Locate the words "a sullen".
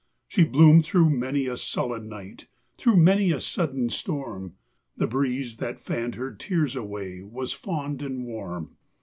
1.45-2.09